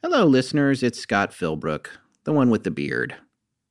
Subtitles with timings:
[0.00, 0.84] Hello, listeners.
[0.84, 1.88] It's Scott Philbrook,
[2.22, 3.16] the one with the beard.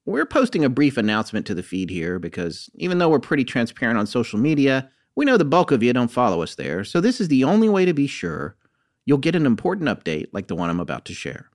[0.06, 3.98] We're posting a brief announcement to the feed here because even though we're pretty transparent
[3.98, 6.84] on social media, we know the bulk of you don't follow us there.
[6.84, 8.58] So this is the only way to be sure
[9.06, 11.50] you'll get an important update like the one I'm about to share.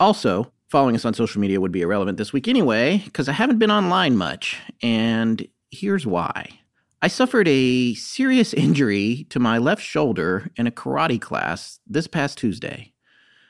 [0.00, 3.58] Also, following us on social media would be irrelevant this week anyway, because I haven't
[3.58, 6.60] been online much, and here's why.
[7.02, 12.38] I suffered a serious injury to my left shoulder in a karate class this past
[12.38, 12.94] Tuesday.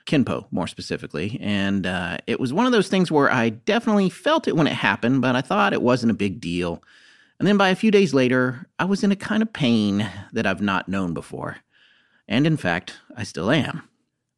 [0.09, 1.39] Kenpo, more specifically.
[1.41, 4.73] And uh, it was one of those things where I definitely felt it when it
[4.73, 6.83] happened, but I thought it wasn't a big deal.
[7.39, 10.47] And then by a few days later, I was in a kind of pain that
[10.47, 11.59] I've not known before.
[12.27, 13.83] And in fact, I still am.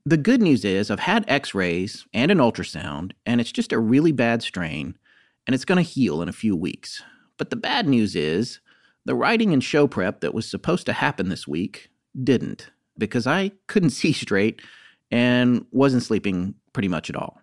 [0.04, 3.78] The good news is I've had x rays and an ultrasound, and it's just a
[3.78, 4.98] really bad strain,
[5.46, 7.02] and it's going to heal in a few weeks.
[7.36, 8.60] But the bad news is
[9.04, 11.90] the writing and show prep that was supposed to happen this week
[12.22, 14.62] didn't, because I couldn't see straight
[15.10, 17.40] and wasn't sleeping pretty much at all.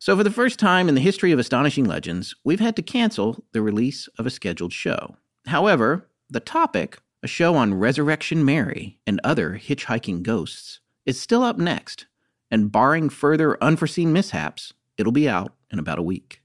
[0.00, 3.44] So, for the first time in the history of Astonishing Legends, we've had to cancel
[3.52, 5.16] the release of a scheduled show.
[5.46, 11.58] However, the topic, a show on Resurrection Mary and other hitchhiking ghosts, is still up
[11.58, 12.06] next,
[12.50, 16.42] and barring further unforeseen mishaps, it'll be out in about a week.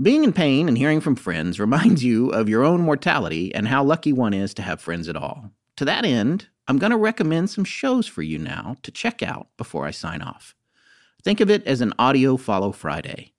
[0.00, 3.84] Being in pain and hearing from friends reminds you of your own mortality and how
[3.84, 5.50] lucky one is to have friends at all.
[5.76, 9.48] To that end, I'm going to recommend some shows for you now to check out
[9.56, 10.54] before I sign off.
[11.22, 13.32] Think of it as an audio follow Friday.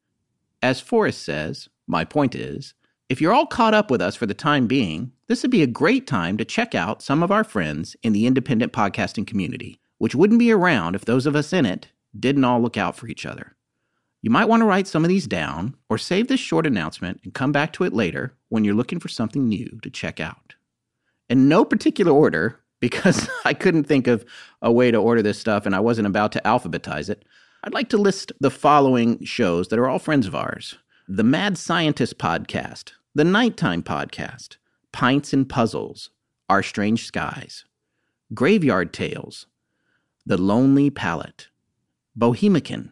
[0.61, 2.73] As Forrest says, my point is,
[3.09, 5.67] if you're all caught up with us for the time being, this would be a
[5.67, 10.15] great time to check out some of our friends in the independent podcasting community which
[10.15, 11.87] wouldn't be around if those of us in it
[12.17, 13.55] didn't all look out for each other.
[14.21, 17.33] You might want to write some of these down or save this short announcement and
[17.33, 20.55] come back to it later when you're looking for something new to check out.
[21.29, 24.25] In no particular order, because I couldn't think of
[24.61, 27.25] a way to order this stuff and I wasn't about to alphabetize it,
[27.63, 30.77] I'd like to list the following shows that are all friends of ours.
[31.07, 34.57] The Mad Scientist Podcast, The Nighttime Podcast,
[34.91, 36.09] Pints and Puzzles,
[36.49, 37.65] Our Strange Skies,
[38.33, 39.47] Graveyard Tales,
[40.25, 41.47] the Lonely Palette,
[42.17, 42.91] Bohemican,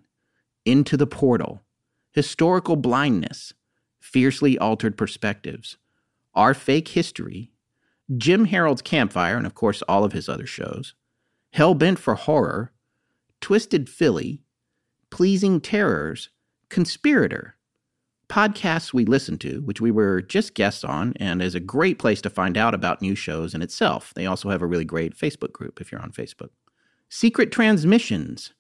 [0.65, 1.61] Into the Portal,
[2.11, 3.53] Historical Blindness,
[3.99, 5.77] Fiercely Altered Perspectives,
[6.33, 7.51] Our Fake History,
[8.17, 10.93] Jim Harold's Campfire, and of course all of his other shows,
[11.55, 12.71] Hellbent for Horror,
[13.41, 14.41] Twisted Philly,
[15.09, 16.29] Pleasing Terrors,
[16.69, 17.55] Conspirator,
[18.27, 22.21] podcasts we listen to, which we were just guests on, and is a great place
[22.21, 24.13] to find out about new shows in itself.
[24.13, 26.49] They also have a really great Facebook group if you're on Facebook.
[27.07, 28.53] Secret Transmissions,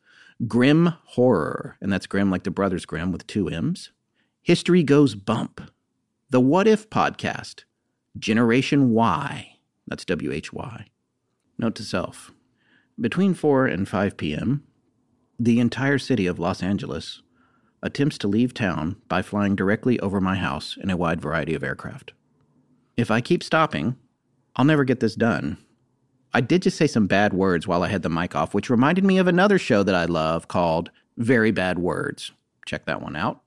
[0.47, 3.91] Grimm Horror, and that's Grim like the Brothers Grimm with two M's.
[4.41, 5.71] History Goes Bump,
[6.29, 7.64] The What If Podcast,
[8.17, 9.57] Generation Why.
[9.87, 10.87] that's W H Y.
[11.57, 12.31] Note to self
[12.99, 14.63] between 4 and 5 p.m.,
[15.37, 17.21] the entire city of Los Angeles
[17.83, 21.63] attempts to leave town by flying directly over my house in a wide variety of
[21.63, 22.13] aircraft.
[22.95, 23.97] If I keep stopping,
[24.55, 25.57] I'll never get this done
[26.35, 29.05] I did just say some bad words while I had the mic off, which reminded
[29.05, 32.33] me of another show that I love called Very Bad Words.
[32.65, 33.41] Check that one out.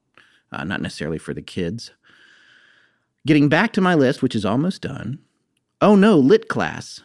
[0.50, 1.91] Uh, not necessarily for the kids.
[3.26, 5.19] Getting back to my list, which is almost done.
[5.81, 7.03] Oh no, Lit Class,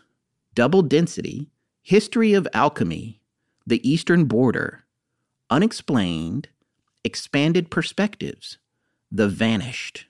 [0.56, 1.50] Double Density,
[1.82, 3.22] History of Alchemy,
[3.68, 4.84] The Eastern Border,
[5.50, 6.50] Unexplained,
[7.04, 8.58] Expanded Perspectives,
[9.12, 10.06] The Vanished,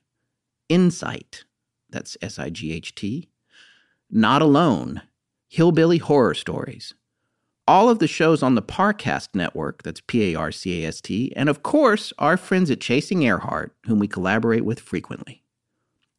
[0.69, 1.45] Insight,
[1.89, 3.29] that's S I G H T,
[4.09, 5.01] Not Alone,
[5.47, 6.93] Hillbilly Horror Stories.
[7.67, 11.01] All of the shows on the Parcast network, that's P A R C A S
[11.01, 15.42] T, and of course, our friends at Chasing Earhart, whom we collaborate with frequently.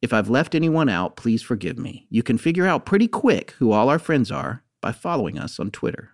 [0.05, 2.05] If I've left anyone out, please forgive me.
[2.11, 5.71] You can figure out pretty quick who all our friends are by following us on
[5.71, 6.11] Twitter.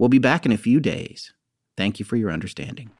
[0.00, 1.32] We'll be back in a few days.
[1.76, 2.90] Thank you for your understanding.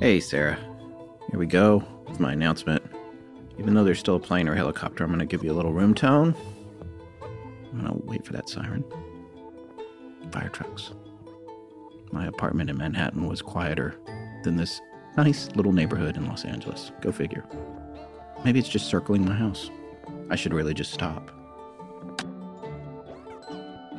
[0.00, 0.60] Hey, Sarah.
[1.32, 2.84] Here we go with my announcement.
[3.58, 5.72] Even though there's still a plane or helicopter, I'm going to give you a little
[5.72, 6.34] room tone.
[7.72, 8.84] I'm going to wait for that siren.
[10.30, 10.92] Fire trucks.
[12.12, 13.94] My apartment in Manhattan was quieter
[14.44, 14.80] than this
[15.16, 16.92] nice little neighborhood in Los Angeles.
[17.00, 17.44] Go figure.
[18.44, 19.70] Maybe it's just circling my house.
[20.30, 21.30] I should really just stop.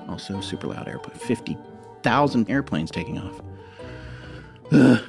[0.08, 1.18] Also, super loud airplane.
[1.18, 3.42] 50,000 airplanes taking off.
[4.72, 5.04] Ugh.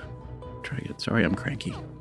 [0.62, 0.98] Try again.
[0.98, 1.74] Sorry, I'm cranky.